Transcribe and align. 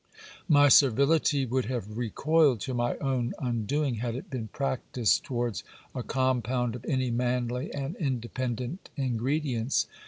My 0.47 0.67
servility 0.67 1.45
would 1.45 1.65
have 1.65 1.95
recoiled 1.95 2.59
to 2.61 2.73
my 2.73 2.97
own 2.97 3.35
un 3.37 3.65
doing, 3.67 3.97
had 3.97 4.15
it 4.15 4.31
been 4.31 4.47
practised 4.47 5.23
towards 5.23 5.63
a 5.93 6.01
compound 6.01 6.73
of 6.75 6.83
any 6.85 7.11
manly 7.11 7.71
and 7.71 7.95
independent 7.97 8.89
ingredients. 8.97 9.85